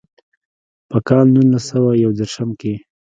[0.89, 2.73] پۀ کال نولس سوه يو ديرشم کښې